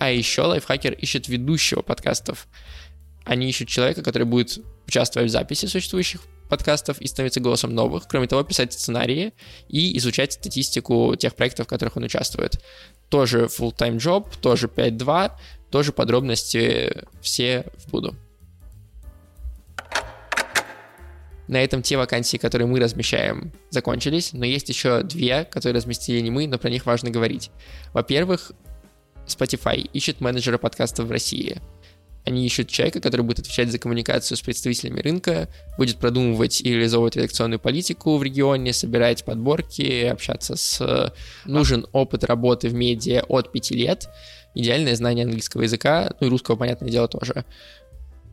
А 0.00 0.10
еще 0.10 0.42
лайфхакер 0.42 0.94
ищет 0.94 1.28
ведущего 1.28 1.82
подкастов. 1.82 2.48
Они 3.26 3.46
ищут 3.50 3.68
человека, 3.68 4.02
который 4.02 4.22
будет 4.22 4.58
участвовать 4.86 5.28
в 5.28 5.30
записи 5.30 5.66
существующих 5.66 6.22
подкастов 6.48 7.02
и 7.02 7.06
становиться 7.06 7.40
голосом 7.40 7.74
новых. 7.74 8.08
Кроме 8.08 8.26
того, 8.26 8.42
писать 8.42 8.72
сценарии 8.72 9.34
и 9.68 9.98
изучать 9.98 10.32
статистику 10.32 11.16
тех 11.16 11.34
проектов, 11.34 11.66
в 11.66 11.68
которых 11.68 11.98
он 11.98 12.04
участвует. 12.04 12.64
Тоже 13.10 13.40
full-time 13.40 13.98
job, 13.98 14.26
тоже 14.40 14.68
5.2, 14.68 15.32
тоже 15.70 15.92
подробности 15.92 17.04
все 17.20 17.66
в 17.76 17.90
буду. 17.90 18.16
На 21.46 21.62
этом 21.62 21.82
те 21.82 21.98
вакансии, 21.98 22.38
которые 22.38 22.68
мы 22.68 22.80
размещаем, 22.80 23.52
закончились, 23.68 24.32
но 24.32 24.46
есть 24.46 24.70
еще 24.70 25.02
две, 25.02 25.44
которые 25.44 25.76
разместили 25.76 26.20
не 26.20 26.30
мы, 26.30 26.46
но 26.46 26.58
про 26.58 26.70
них 26.70 26.86
важно 26.86 27.10
говорить. 27.10 27.50
Во-первых, 27.92 28.52
Spotify 29.36 29.88
ищет 29.92 30.20
менеджера 30.20 30.58
подкастов 30.58 31.06
в 31.06 31.10
России. 31.10 31.60
Они 32.24 32.44
ищут 32.44 32.68
человека, 32.68 33.00
который 33.00 33.22
будет 33.22 33.40
отвечать 33.40 33.70
за 33.70 33.78
коммуникацию 33.78 34.36
с 34.36 34.42
представителями 34.42 35.00
рынка, 35.00 35.48
будет 35.78 35.96
продумывать 35.96 36.60
и 36.60 36.70
реализовывать 36.70 37.16
редакционную 37.16 37.58
политику 37.58 38.18
в 38.18 38.22
регионе, 38.22 38.72
собирать 38.72 39.24
подборки, 39.24 40.04
общаться 40.04 40.56
с... 40.56 41.14
Нужен 41.46 41.86
опыт 41.92 42.24
работы 42.24 42.68
в 42.68 42.74
медиа 42.74 43.22
от 43.26 43.52
5 43.52 43.70
лет, 43.70 44.08
идеальное 44.54 44.94
знание 44.96 45.24
английского 45.24 45.62
языка, 45.62 46.14
ну 46.20 46.26
и 46.26 46.30
русского, 46.30 46.56
понятное 46.56 46.90
дело, 46.90 47.08
тоже. 47.08 47.44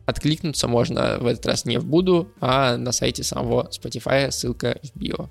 Откликнуться 0.04 0.68
можно 0.68 1.18
в 1.18 1.26
этот 1.26 1.46
раз 1.46 1.64
не 1.64 1.78
в 1.78 1.86
Буду, 1.86 2.32
а 2.40 2.76
на 2.76 2.92
сайте 2.92 3.22
самого 3.22 3.70
Spotify, 3.70 4.30
ссылка 4.30 4.78
в 4.82 4.98
био. 4.98 5.30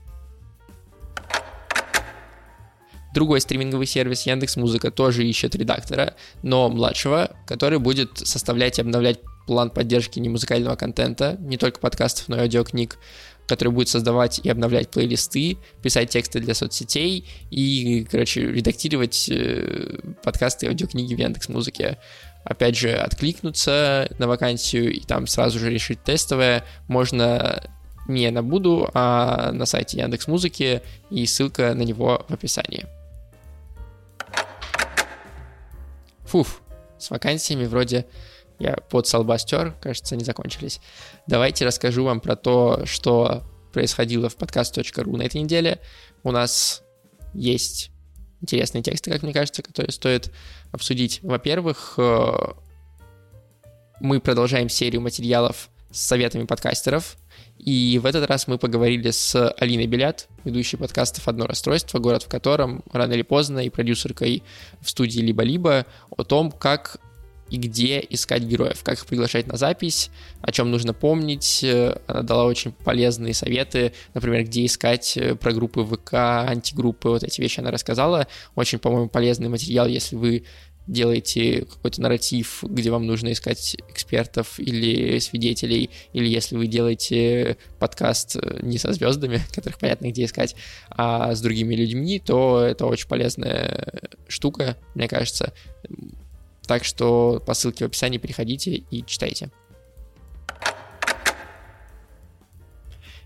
Другой 3.13 3.41
стриминговый 3.41 3.87
сервис 3.87 4.25
Яндекс 4.25 4.57
Музыка 4.57 4.91
тоже 4.91 5.25
ищет 5.25 5.55
редактора, 5.55 6.15
но 6.43 6.69
младшего, 6.69 7.31
который 7.45 7.79
будет 7.79 8.17
составлять 8.17 8.77
и 8.77 8.81
обновлять 8.81 9.19
план 9.47 9.69
поддержки 9.69 10.19
немузыкального 10.19 10.75
контента, 10.75 11.37
не 11.39 11.57
только 11.57 11.79
подкастов, 11.79 12.27
но 12.27 12.35
и 12.35 12.39
аудиокниг, 12.41 12.99
который 13.47 13.69
будет 13.69 13.87
создавать 13.87 14.39
и 14.43 14.49
обновлять 14.49 14.89
плейлисты, 14.89 15.57
писать 15.81 16.09
тексты 16.09 16.39
для 16.39 16.53
соцсетей 16.53 17.25
и, 17.49 18.05
короче, 18.11 18.41
редактировать 18.41 19.29
э, 19.29 19.99
подкасты 20.21 20.65
и 20.65 20.69
аудиокниги 20.69 21.15
в 21.15 21.17
Яндекс 21.17 21.47
Музыке. 21.49 21.97
Опять 22.43 22.77
же, 22.77 22.91
откликнуться 22.91 24.09
на 24.19 24.27
вакансию 24.27 24.93
и 24.93 24.99
там 24.99 25.27
сразу 25.27 25.59
же 25.59 25.69
решить 25.69 26.03
тестовое 26.03 26.65
можно 26.87 27.63
не 28.07 28.29
на 28.31 28.43
Буду, 28.43 28.89
а 28.93 29.51
на 29.51 29.65
сайте 29.65 29.97
Яндекс 29.97 30.27
Музыки, 30.27 30.81
и 31.09 31.25
ссылка 31.25 31.73
на 31.73 31.81
него 31.81 32.25
в 32.27 32.33
описании. 32.33 32.85
Фуф, 36.27 36.61
с 36.99 37.09
вакансиями 37.09 37.65
вроде 37.65 38.05
я 38.59 38.75
под 38.89 39.07
стер, 39.07 39.75
кажется, 39.81 40.15
не 40.15 40.23
закончились. 40.23 40.81
Давайте 41.27 41.65
расскажу 41.65 42.03
вам 42.03 42.19
про 42.19 42.35
то, 42.35 42.85
что 42.85 43.43
происходило 43.71 44.29
в 44.29 44.35
подкаст.ру 44.35 45.17
на 45.17 45.23
этой 45.23 45.41
неделе. 45.41 45.79
У 46.23 46.31
нас 46.31 46.83
есть 47.33 47.91
интересные 48.41 48.83
тексты, 48.83 49.11
как 49.11 49.23
мне 49.23 49.33
кажется, 49.33 49.61
которые 49.61 49.91
стоит 49.91 50.31
обсудить. 50.71 51.19
Во-первых, 51.23 51.93
э, 51.97 52.31
мы 53.99 54.19
продолжаем 54.19 54.69
серию 54.69 55.01
материалов 55.01 55.69
с 55.91 55.99
советами 55.99 56.45
подкастеров. 56.45 57.17
И 57.59 57.99
в 58.01 58.05
этот 58.05 58.29
раз 58.29 58.47
мы 58.47 58.57
поговорили 58.57 59.11
с 59.11 59.49
Алиной 59.51 59.87
Белят, 59.87 60.27
ведущей 60.43 60.77
подкастов 60.77 61.27
«Одно 61.27 61.47
расстройство», 61.47 61.99
город 61.99 62.23
в 62.23 62.27
котором 62.27 62.83
рано 62.91 63.13
или 63.13 63.23
поздно 63.23 63.59
и 63.59 63.69
продюсеркой 63.69 64.43
в 64.81 64.89
студии 64.89 65.19
«Либо-либо» 65.19 65.85
о 66.09 66.23
том, 66.23 66.51
как 66.51 66.99
и 67.49 67.57
где 67.57 68.05
искать 68.09 68.43
героев, 68.43 68.83
как 68.83 68.95
их 68.97 69.05
приглашать 69.05 69.47
на 69.47 69.57
запись, 69.57 70.09
о 70.41 70.51
чем 70.51 70.69
нужно 70.69 70.93
помнить. 70.93 71.65
Она 72.07 72.21
дала 72.21 72.45
очень 72.45 72.71
полезные 72.71 73.33
советы, 73.33 73.93
например, 74.13 74.43
где 74.43 74.65
искать 74.65 75.15
э, 75.17 75.35
про 75.35 75.53
группы 75.53 75.83
ВК, 75.83 76.13
антигруппы, 76.13 77.09
вот 77.09 77.23
эти 77.23 77.39
вещи 77.39 77.59
она 77.59 77.71
рассказала. 77.71 78.27
Очень, 78.55 78.79
по-моему, 78.79 79.09
полезный 79.09 79.49
материал, 79.49 79.87
если 79.87 80.15
вы 80.15 80.45
делаете 80.87 81.65
какой-то 81.65 82.01
нарратив, 82.01 82.63
где 82.63 82.89
вам 82.89 83.05
нужно 83.05 83.31
искать 83.31 83.75
экспертов 83.89 84.59
или 84.59 85.19
свидетелей, 85.19 85.89
или 86.13 86.27
если 86.27 86.55
вы 86.55 86.67
делаете 86.67 87.57
подкаст 87.79 88.37
э, 88.37 88.59
не 88.61 88.77
со 88.77 88.93
звездами, 88.93 89.41
которых 89.53 89.79
понятно 89.79 90.09
где 90.09 90.25
искать, 90.25 90.55
а 90.89 91.35
с 91.35 91.41
другими 91.41 91.75
людьми, 91.75 92.19
то 92.19 92.61
это 92.61 92.85
очень 92.85 93.07
полезная 93.07 94.09
штука, 94.27 94.77
мне 94.95 95.07
кажется. 95.07 95.53
Так 96.65 96.83
что 96.83 97.41
по 97.45 97.53
ссылке 97.53 97.85
в 97.85 97.87
описании 97.87 98.17
переходите 98.17 98.83
и 98.89 99.05
читайте. 99.05 99.51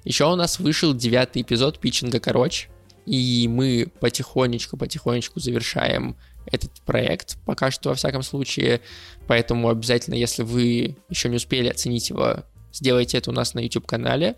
Еще 0.04 0.26
у 0.26 0.36
нас 0.36 0.60
вышел 0.60 0.96
девятый 0.96 1.44
эпизод 1.44 1.80
питчинга 1.80 2.20
короче, 2.20 2.70
и 3.06 3.48
мы 3.48 3.88
потихонечку-потихонечку 4.00 5.40
завершаем 5.40 6.16
этот 6.46 6.72
проект, 6.82 7.38
пока 7.46 7.72
что, 7.72 7.90
во 7.90 7.96
всяком 7.96 8.24
случае. 8.24 8.82
Поэтому 9.28 9.70
обязательно, 9.70 10.16
если 10.16 10.44
вы 10.44 10.98
еще 11.10 11.30
не 11.30 11.38
успели 11.38 11.70
оценить 11.70 12.10
его, 12.10 12.44
сделайте 12.74 13.18
это 13.18 13.32
у 13.32 13.34
нас 13.34 13.54
на 13.54 13.60
YouTube-канале. 13.60 14.36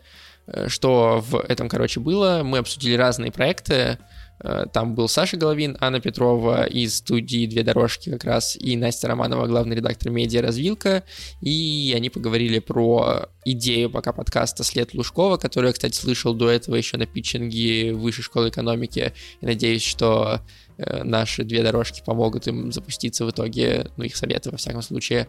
Э, 0.48 0.68
что 0.70 1.24
в 1.28 1.40
этом, 1.48 1.70
короче, 1.70 2.00
было? 2.00 2.42
Мы 2.44 2.60
обсудили 2.60 2.96
разные 2.96 3.32
проекты. 3.32 3.98
Э, 4.44 4.66
там 4.72 4.96
был 4.96 5.08
Саша 5.08 5.38
Головин, 5.38 5.78
Анна 5.80 6.00
Петрова 6.02 6.66
из 6.66 6.98
студии 6.98 7.46
«Две 7.48 7.64
дорожки» 7.64 8.10
как 8.10 8.24
раз, 8.26 8.58
и 8.58 8.76
Настя 8.76 9.08
Романова, 9.08 9.48
главный 9.48 9.76
редактор 9.76 10.12
медиа 10.12 10.42
«Развилка». 10.42 11.04
И 11.42 11.94
они 11.96 12.10
поговорили 12.10 12.60
про 12.60 13.30
идею 13.46 13.90
пока 13.90 14.12
подкаста 14.12 14.64
«След 14.64 14.94
Лужкова», 14.94 15.38
которую 15.38 15.70
я, 15.70 15.74
кстати, 15.74 15.96
слышал 15.96 16.34
до 16.34 16.50
этого 16.50 16.76
еще 16.76 16.98
на 16.98 17.06
питчинге 17.06 17.94
Высшей 17.94 18.24
школы 18.24 18.50
экономики. 18.50 19.14
И 19.42 19.46
надеюсь, 19.46 19.84
что 19.84 20.42
наши 20.78 21.44
две 21.44 21.64
дорожки 21.64 22.02
помогут 22.06 22.48
им 22.48 22.72
запуститься 22.72 23.26
в 23.26 23.32
итоге, 23.32 23.88
ну, 23.98 24.04
их 24.04 24.16
советы, 24.16 24.52
во 24.52 24.58
всяком 24.58 24.82
случае. 24.82 25.28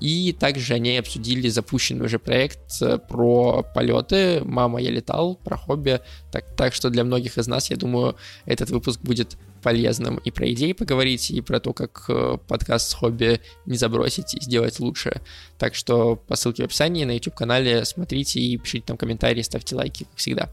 И 0.00 0.32
также 0.38 0.74
они 0.74 0.96
обсудили 0.96 1.48
запущенный 1.48 2.06
уже 2.06 2.18
проект 2.18 2.60
э, 2.80 2.98
про 2.98 3.64
полеты 3.74 4.42
«Мама, 4.44 4.80
я 4.80 4.90
летал», 4.90 5.34
про 5.34 5.56
хобби. 5.56 6.00
Так, 6.30 6.44
так 6.56 6.72
что 6.72 6.90
для 6.90 7.04
многих 7.04 7.36
из 7.36 7.48
нас, 7.48 7.70
я 7.70 7.76
думаю, 7.76 8.16
этот 8.46 8.70
выпуск 8.70 9.00
будет 9.00 9.36
полезным 9.62 10.18
и 10.18 10.30
про 10.30 10.52
идеи 10.52 10.72
поговорить, 10.72 11.30
и 11.30 11.40
про 11.40 11.58
то, 11.58 11.72
как 11.72 12.04
э, 12.08 12.38
подкаст 12.46 12.90
с 12.90 12.94
хобби 12.94 13.40
не 13.66 13.76
забросить 13.76 14.34
и 14.34 14.40
сделать 14.40 14.78
лучше. 14.78 15.20
Так 15.58 15.74
что 15.74 16.14
по 16.14 16.36
ссылке 16.36 16.62
в 16.62 16.66
описании 16.66 17.04
на 17.04 17.12
YouTube-канале 17.12 17.84
смотрите 17.84 18.38
и 18.38 18.56
пишите 18.56 18.86
там 18.86 18.96
комментарии, 18.96 19.42
ставьте 19.42 19.74
лайки, 19.74 20.04
как 20.04 20.16
всегда. 20.16 20.48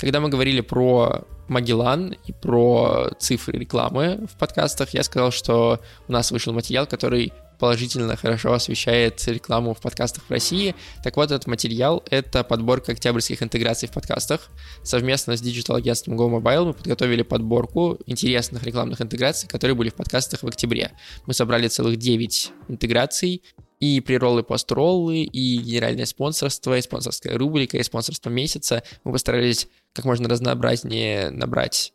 Когда 0.00 0.20
мы 0.20 0.30
говорили 0.30 0.62
про 0.62 1.26
Магеллан 1.48 2.16
и 2.26 2.32
про 2.32 3.10
цифры 3.18 3.58
рекламы 3.58 4.26
в 4.32 4.38
подкастах, 4.38 4.94
я 4.94 5.02
сказал, 5.02 5.30
что 5.30 5.78
у 6.08 6.12
нас 6.12 6.30
вышел 6.30 6.54
материал, 6.54 6.86
который 6.86 7.34
положительно, 7.58 8.16
хорошо 8.16 8.54
освещает 8.54 9.22
рекламу 9.28 9.74
в 9.74 9.80
подкастах 9.80 10.24
в 10.26 10.30
России. 10.30 10.74
Так 11.04 11.18
вот, 11.18 11.30
этот 11.30 11.46
материал— 11.46 12.02
это 12.10 12.42
подборка 12.42 12.92
октябрьских 12.92 13.42
интеграций 13.42 13.90
в 13.90 13.92
подкастах. 13.92 14.48
Совместно 14.82 15.36
с 15.36 15.42
digital-агентством 15.42 16.18
Go 16.18 16.30
мы 16.30 16.72
подготовили 16.72 17.20
подборку 17.20 17.98
интересных 18.06 18.62
рекламных 18.62 19.02
интеграций, 19.02 19.46
которые 19.50 19.74
были 19.74 19.90
в 19.90 19.94
подкастах 19.94 20.42
в 20.42 20.46
октябре. 20.46 20.92
Мы 21.26 21.34
собрали 21.34 21.68
целых 21.68 21.98
9 21.98 22.52
интеграций, 22.68 23.42
и 23.80 24.00
pre-roll 24.00 24.42
ы, 24.42 24.54
post-roll 24.54 25.10
ы, 25.10 25.22
и 25.22 25.56
генеральное 25.56 26.06
спонсорство, 26.06 26.76
и 26.76 26.82
спонсорская 26.82 27.36
рубрика, 27.36 27.78
и 27.78 27.82
спонсорство 27.82 28.30
месяца. 28.30 28.82
Мы 29.04 29.12
постарались 29.12 29.68
как 29.94 30.04
можно 30.04 30.28
разнообразнее 30.28 31.30
набрать 31.30 31.92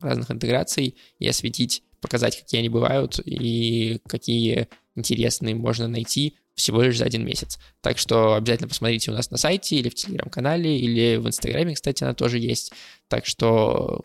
разных 0.00 0.30
интеграций 0.30 0.96
и 1.18 1.28
осветить, 1.28 1.82
показать, 2.00 2.38
какие 2.38 2.60
они 2.60 2.68
бывают 2.68 3.18
и 3.24 4.00
какие 4.06 4.68
интересные 4.94 5.54
можно 5.56 5.88
найти 5.88 6.36
всего 6.54 6.82
лишь 6.82 6.98
за 6.98 7.06
один 7.06 7.24
месяц. 7.26 7.58
Так 7.80 7.98
что 7.98 8.34
обязательно 8.34 8.68
посмотрите 8.68 9.10
у 9.10 9.14
нас 9.14 9.30
на 9.32 9.36
сайте 9.36 9.76
или 9.76 9.88
в 9.88 9.94
телеграм-канале, 9.96 10.78
или 10.78 11.16
в 11.16 11.26
инстаграме, 11.26 11.74
кстати, 11.74 12.04
она 12.04 12.14
тоже 12.14 12.38
есть. 12.38 12.72
Так 13.08 13.26
что 13.26 14.02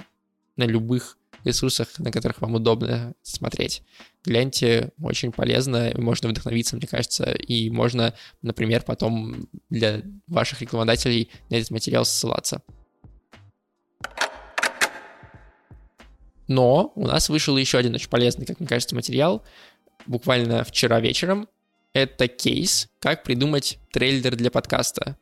на 0.55 0.63
любых 0.63 1.19
ресурсах, 1.43 1.98
на 2.00 2.12
которых 2.12 2.41
вам 2.41 2.55
удобно 2.55 3.13
смотреть. 3.22 3.84
Гляньте, 4.24 4.91
очень 5.01 5.31
полезно, 5.31 5.91
можно 5.96 6.29
вдохновиться, 6.29 6.75
мне 6.75 6.88
кажется, 6.88 7.31
и 7.31 7.69
можно, 7.69 8.13
например, 8.41 8.84
потом 8.84 9.48
для 9.69 10.01
ваших 10.27 10.62
рекламодателей 10.62 11.29
на 11.50 11.55
этот 11.55 11.72
материал 11.72 12.05
ссылаться. 12.05 12.62
Но 16.48 16.91
у 16.96 17.05
нас 17.05 17.29
вышел 17.29 17.55
еще 17.58 17.77
один 17.77 17.93
очень 17.93 18.10
полезный, 18.10 18.46
как 18.46 18.60
мне 18.60 18.67
кажется, 18.67 18.96
материал, 18.96 19.43
буквально 20.08 20.63
вчера 20.63 21.00
вечером. 21.00 21.48
Это 21.93 22.27
кейс, 22.27 22.88
как 23.00 23.24
придумать 23.24 23.79
трейлер 23.91 24.36
для 24.36 24.51
подкаста. 24.51 25.17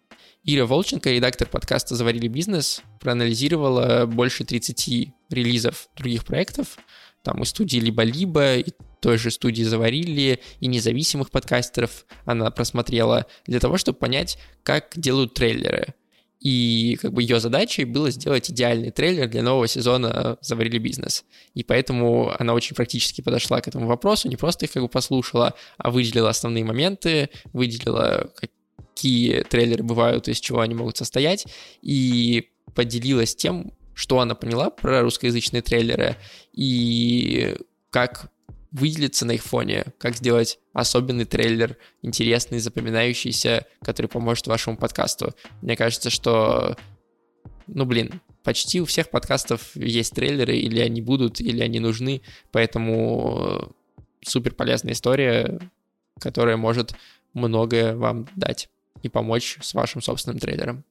Ира 0.50 0.66
Волченко, 0.66 1.12
редактор 1.12 1.50
подкаста 1.50 1.94
«Заварили 1.94 2.30
бизнес», 2.30 2.82
проанализировала 3.01 4.06
больше 4.06 4.46
30 4.46 5.12
релизов 5.30 5.89
других 5.98 6.24
проектов, 6.24 6.77
там 7.22 7.44
и 7.44 7.46
студии 7.46 7.80
«Либо-либо», 7.80 8.56
и 8.56 8.72
той 9.01 9.18
же 9.18 9.30
студии 9.30 9.63
«Заварили», 9.63 10.39
и 10.62 10.68
независимых 10.68 11.32
подкастеров 11.32 12.06
она 12.24 12.50
просмотрела 12.50 13.25
для 13.46 13.60
того, 13.60 13.77
чтобы 13.77 13.98
понять, 13.98 14.38
как 14.63 14.94
делают 14.96 15.34
трейлеры. 15.34 15.96
И 16.39 16.98
как 17.01 17.12
бы 17.12 17.24
ее 17.24 17.42
задачей 17.42 17.84
было 17.84 18.10
сделать 18.10 18.50
идеальный 18.50 18.92
трейлер 18.92 19.27
для 19.27 19.44
нового 19.44 19.68
сезона 19.68 20.38
«Заварили 20.39 20.77
бизнес». 20.77 21.25
И 21.56 21.63
поэтому 21.66 22.34
она 22.39 22.54
очень 22.54 22.74
практически 22.74 23.20
подошла 23.20 23.60
к 23.60 23.68
этому 23.68 23.86
вопросу, 23.88 24.30
не 24.30 24.38
просто 24.38 24.63
их 24.63 24.72
как 24.72 24.82
бы 24.82 24.88
послушала, 24.88 25.56
а 25.77 25.92
выделила 25.92 26.30
основные 26.30 26.63
моменты, 26.63 27.32
выделила, 27.51 28.32
какие 28.98 29.44
трейлеры 29.44 29.84
бывают, 29.84 30.27
из 30.27 30.39
чего 30.39 30.62
они 30.62 30.74
могут 30.74 30.98
состоять, 30.98 31.46
и 31.84 32.50
поделилась 32.74 33.36
тем, 33.36 33.74
что 33.94 34.20
она 34.20 34.34
поняла 34.34 34.72
про 34.72 35.01
русскоязычные 35.01 35.62
трейлеры 35.62 36.18
и 36.51 37.56
как 37.92 38.32
выделиться 38.72 39.25
на 39.25 39.34
их 39.34 39.44
фоне, 39.44 39.86
как 40.00 40.16
сделать 40.16 40.60
особенный 40.74 41.26
трейлер, 41.26 41.78
интересный, 42.02 42.58
запоминающийся, 42.60 43.67
который 43.84 44.08
поможет 44.08 44.48
вашему 44.48 44.78
подкасту. 44.78 45.36
Мне 45.62 45.76
кажется, 45.76 46.10
что, 46.10 46.76
ну 47.67 47.86
блин, 47.86 48.19
почти 48.43 48.82
у 48.82 48.86
всех 48.86 49.12
подкастов 49.12 49.76
есть 49.76 50.13
трейлеры, 50.13 50.58
или 50.58 50.80
они 50.80 51.02
будут, 51.02 51.39
или 51.39 51.62
они 51.62 51.80
нужны, 51.80 52.24
поэтому 52.52 53.76
супер 54.26 54.56
полезная 54.56 54.93
история, 54.93 55.60
которая 56.19 56.58
может 56.58 56.95
многое 57.34 57.95
вам 57.95 58.28
дать 58.36 58.69
и 59.03 59.10
помочь 59.10 59.57
с 59.62 59.73
вашим 59.73 60.01
собственным 60.01 60.39
трейлером. 60.39 60.83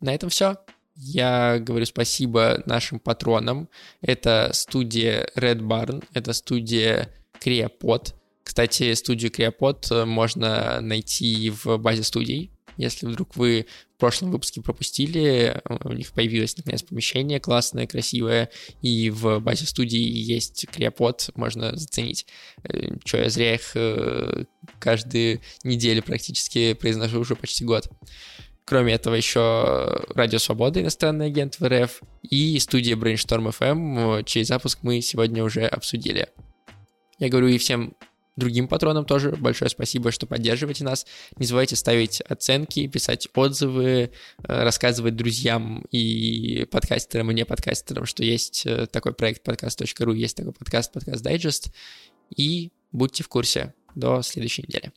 На 0.00 0.14
этом 0.14 0.28
все. 0.28 0.56
Я 0.94 1.58
говорю 1.60 1.86
спасибо 1.86 2.62
нашим 2.66 2.98
патронам. 2.98 3.68
Это 4.00 4.50
студия 4.52 5.28
Red 5.36 5.60
Barn, 5.60 6.04
это 6.12 6.32
студия 6.32 7.14
Creapod. 7.40 8.14
Кстати, 8.42 8.94
студию 8.94 9.30
Creapod 9.30 10.04
можно 10.04 10.80
найти 10.80 11.50
в 11.50 11.76
базе 11.78 12.02
студий. 12.02 12.50
Если 12.78 13.06
вдруг 13.06 13.36
вы 13.36 13.66
в 13.96 14.00
прошлом 14.00 14.30
выпуске 14.30 14.62
пропустили, 14.62 15.60
у 15.84 15.92
них 15.92 16.12
появилось 16.12 16.56
наконец 16.56 16.82
помещение 16.82 17.40
классное, 17.40 17.88
красивое, 17.88 18.50
и 18.80 19.10
в 19.10 19.40
базе 19.40 19.66
студии 19.66 19.98
есть 19.98 20.66
криопод, 20.68 21.30
можно 21.34 21.76
заценить. 21.76 22.26
Э, 22.62 22.96
Че, 23.04 23.18
я 23.18 23.30
зря 23.30 23.54
их 23.54 23.72
э, 23.74 24.44
каждую 24.78 25.40
неделю 25.64 26.02
практически 26.04 26.74
произношу 26.74 27.18
уже 27.20 27.34
почти 27.34 27.64
год. 27.64 27.90
Кроме 28.64 28.92
этого, 28.92 29.14
еще 29.14 30.04
Радио 30.14 30.38
Свобода, 30.38 30.80
иностранный 30.80 31.26
агент 31.26 31.58
в 31.58 31.66
РФ, 31.66 32.00
и 32.22 32.58
студия 32.60 32.96
Brainstorm 32.96 33.52
FM, 33.58 34.22
чей 34.24 34.44
запуск 34.44 34.80
мы 34.82 35.00
сегодня 35.00 35.42
уже 35.42 35.66
обсудили. 35.66 36.28
Я 37.18 37.28
говорю 37.28 37.48
и 37.48 37.58
всем 37.58 37.94
другим 38.38 38.68
патронам 38.68 39.04
тоже 39.04 39.32
большое 39.32 39.68
спасибо, 39.68 40.10
что 40.10 40.26
поддерживаете 40.26 40.84
нас. 40.84 41.06
Не 41.36 41.46
забывайте 41.46 41.76
ставить 41.76 42.20
оценки, 42.22 42.86
писать 42.86 43.28
отзывы, 43.34 43.86
э, 43.86 44.08
рассказывать 44.62 45.16
друзьям 45.16 45.84
и 45.90 46.66
подкастерам, 46.70 47.30
и 47.30 47.34
не 47.34 47.44
подкастерам, 47.44 48.06
что 48.06 48.24
есть 48.24 48.64
э, 48.66 48.86
такой 48.86 49.12
проект 49.12 49.42
подкаст.ру, 49.42 50.12
есть 50.12 50.36
такой 50.36 50.52
подкаст, 50.52 50.92
подкаст 50.92 51.22
Дайджест. 51.22 51.70
И 52.34 52.70
будьте 52.92 53.24
в 53.24 53.28
курсе. 53.28 53.74
До 53.94 54.22
следующей 54.22 54.62
недели. 54.62 54.92